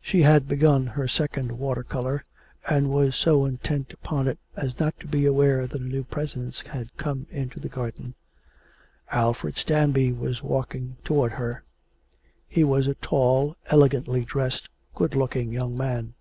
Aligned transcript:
She 0.00 0.22
had 0.22 0.46
begun 0.46 0.86
her 0.86 1.08
second 1.08 1.50
water 1.50 1.82
colour, 1.82 2.22
and 2.68 2.90
was 2.92 3.16
so 3.16 3.44
intent 3.44 3.92
upon 3.92 4.28
it 4.28 4.38
as 4.54 4.78
not 4.78 4.96
to 5.00 5.08
be 5.08 5.26
aware 5.26 5.66
that 5.66 5.80
a 5.80 5.84
new 5.84 6.04
presence 6.04 6.60
had 6.60 6.96
come 6.96 7.26
into 7.28 7.58
the 7.58 7.68
garden. 7.68 8.14
Alfred 9.10 9.56
Stanby 9.56 10.12
was 10.12 10.44
walking 10.44 10.96
towards 11.02 11.34
her. 11.34 11.64
He 12.46 12.62
was 12.62 12.86
a 12.86 12.94
tall, 12.94 13.56
elegantly 13.66 14.24
dressed, 14.24 14.68
good 14.94 15.16
looking 15.16 15.50
young 15.52 15.76
man. 15.76 16.14